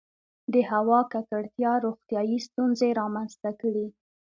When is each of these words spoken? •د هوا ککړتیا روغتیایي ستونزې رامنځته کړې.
•د 0.53 0.55
هوا 0.71 0.99
ککړتیا 1.13 1.73
روغتیایي 1.85 2.37
ستونزې 2.47 2.89
رامنځته 3.01 3.51
کړې. 3.61 3.87